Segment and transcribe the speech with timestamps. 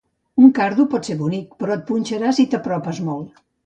[0.43, 3.43] Un cardo pot ser bonic, però et punxarà si t'apropes molt.